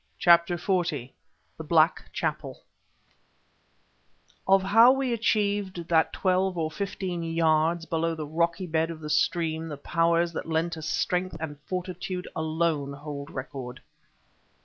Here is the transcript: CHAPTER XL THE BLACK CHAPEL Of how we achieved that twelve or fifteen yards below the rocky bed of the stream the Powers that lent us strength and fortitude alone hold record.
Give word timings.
CHAPTER 0.17 0.57
XL 0.57 0.81
THE 1.57 1.63
BLACK 1.63 2.09
CHAPEL 2.11 2.63
Of 4.47 4.63
how 4.63 4.91
we 4.91 5.13
achieved 5.13 5.87
that 5.89 6.11
twelve 6.11 6.57
or 6.57 6.71
fifteen 6.71 7.21
yards 7.21 7.85
below 7.85 8.15
the 8.15 8.25
rocky 8.25 8.65
bed 8.65 8.89
of 8.89 8.99
the 8.99 9.11
stream 9.11 9.67
the 9.67 9.77
Powers 9.77 10.33
that 10.33 10.47
lent 10.49 10.75
us 10.75 10.89
strength 10.89 11.37
and 11.39 11.59
fortitude 11.67 12.27
alone 12.35 12.93
hold 12.93 13.29
record. 13.29 13.81